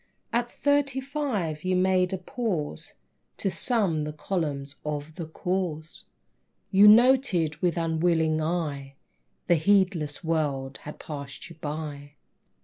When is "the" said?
4.03-4.11, 5.13-5.27, 9.45-9.53